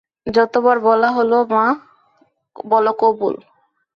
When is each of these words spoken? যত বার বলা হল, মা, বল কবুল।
যত 0.27 0.53
বার 0.57 0.77
বলা 0.79 1.09
হল, 1.11 1.31
মা, 1.51 1.65
বল 2.65 2.85
কবুল। 2.99 3.35